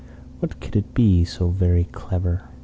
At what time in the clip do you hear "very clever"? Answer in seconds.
1.49-2.49